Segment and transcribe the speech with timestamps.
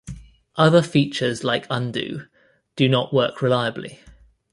[0.55, 2.25] Other features like Undo
[2.75, 3.99] do not work reliably.